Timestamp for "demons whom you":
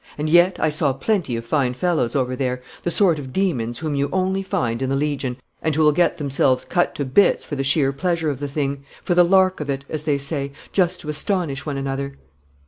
3.31-4.09